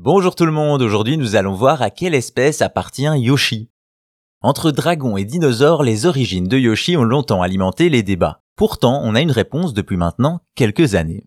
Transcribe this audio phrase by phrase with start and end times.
[0.00, 3.68] Bonjour tout le monde, aujourd'hui nous allons voir à quelle espèce appartient Yoshi.
[4.42, 8.40] Entre dragons et dinosaures, les origines de Yoshi ont longtemps alimenté les débats.
[8.54, 11.26] Pourtant, on a une réponse depuis maintenant quelques années.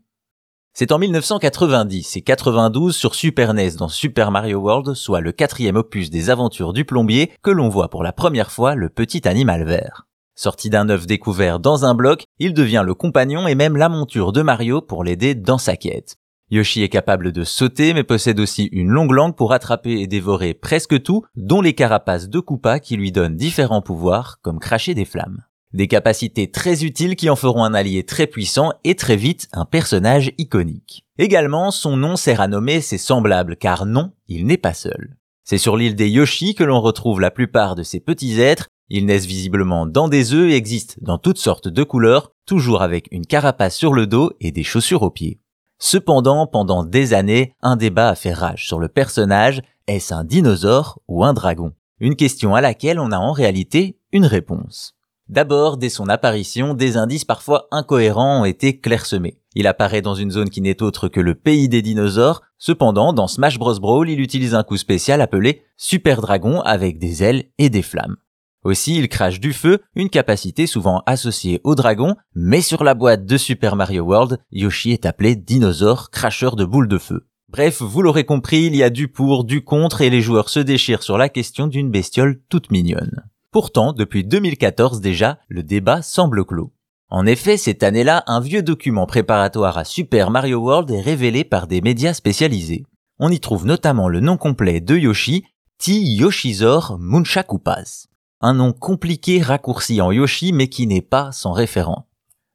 [0.73, 5.75] C'est en 1990 et 92 sur Super NES dans Super Mario World, soit le quatrième
[5.75, 9.65] opus des aventures du plombier, que l'on voit pour la première fois le petit animal
[9.65, 10.07] vert.
[10.35, 14.31] Sorti d'un œuf découvert dans un bloc, il devient le compagnon et même la monture
[14.31, 16.15] de Mario pour l'aider dans sa quête.
[16.51, 20.53] Yoshi est capable de sauter mais possède aussi une longue langue pour attraper et dévorer
[20.53, 25.05] presque tout, dont les carapaces de Koopa qui lui donnent différents pouvoirs comme cracher des
[25.05, 25.45] flammes.
[25.73, 29.63] Des capacités très utiles qui en feront un allié très puissant et très vite un
[29.63, 31.05] personnage iconique.
[31.17, 35.15] Également, son nom sert à nommer ses semblables car non, il n'est pas seul.
[35.45, 38.67] C'est sur l'île des Yoshi que l'on retrouve la plupart de ces petits êtres.
[38.89, 43.07] Ils naissent visiblement dans des œufs et existent dans toutes sortes de couleurs, toujours avec
[43.11, 45.40] une carapace sur le dos et des chaussures aux pieds.
[45.83, 50.99] Cependant, pendant des années, un débat a fait rage sur le personnage, est-ce un dinosaure
[51.07, 51.73] ou un dragon?
[51.99, 54.93] Une question à laquelle on a en réalité une réponse.
[55.27, 59.39] D'abord, dès son apparition, des indices parfois incohérents ont été clairsemés.
[59.55, 63.27] Il apparaît dans une zone qui n'est autre que le pays des dinosaures, cependant, dans
[63.27, 67.71] Smash Bros Brawl, il utilise un coup spécial appelé Super Dragon avec des ailes et
[67.71, 68.17] des flammes.
[68.63, 73.25] Aussi, il crache du feu, une capacité souvent associée au dragon, mais sur la boîte
[73.25, 77.27] de Super Mario World, Yoshi est appelé dinosaure cracheur de boules de feu.
[77.49, 80.59] Bref, vous l'aurez compris, il y a du pour, du contre et les joueurs se
[80.59, 83.23] déchirent sur la question d'une bestiole toute mignonne.
[83.51, 86.71] Pourtant, depuis 2014 déjà, le débat semble clos.
[87.09, 91.67] En effet, cette année-là, un vieux document préparatoire à Super Mario World est révélé par
[91.67, 92.85] des médias spécialisés.
[93.19, 95.43] On y trouve notamment le nom complet de Yoshi,
[95.79, 95.91] T.
[95.93, 98.07] Yoshizor Munchakupas
[98.41, 102.07] un nom compliqué raccourci en Yoshi mais qui n'est pas sans référent.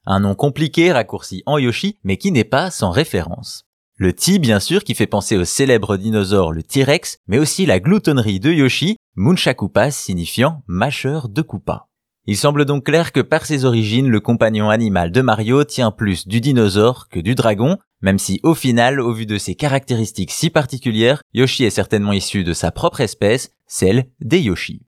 [0.04, 3.64] Un nom compliqué raccourci en Yoshi mais qui n'est pas sans référence.
[3.96, 7.80] Le T bien sûr qui fait penser au célèbre dinosaure le T-Rex, mais aussi la
[7.80, 11.88] gloutonnerie de Yoshi, Munchakupas signifiant mâcheur de Koopa.
[12.26, 16.26] Il semble donc clair que par ses origines, le compagnon animal de Mario tient plus
[16.26, 20.50] du dinosaure que du dragon, même si au final, au vu de ses caractéristiques si
[20.50, 24.82] particulières, Yoshi est certainement issu de sa propre espèce, celle des Yoshi.